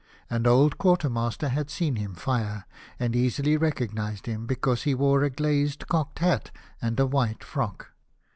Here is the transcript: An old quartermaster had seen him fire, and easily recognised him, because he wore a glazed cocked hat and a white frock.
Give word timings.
An 0.31 0.47
old 0.47 0.79
quartermaster 0.79 1.49
had 1.49 1.69
seen 1.69 1.95
him 1.95 2.15
fire, 2.15 2.65
and 2.99 3.15
easily 3.15 3.55
recognised 3.55 4.25
him, 4.25 4.47
because 4.47 4.81
he 4.81 4.95
wore 4.95 5.21
a 5.21 5.29
glazed 5.29 5.87
cocked 5.87 6.17
hat 6.17 6.49
and 6.81 6.99
a 6.99 7.05
white 7.05 7.43
frock. 7.43 7.91